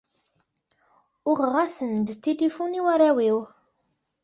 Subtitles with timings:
[1.29, 3.39] Uɣeɣ-asen-d tilifun i warraw-iw.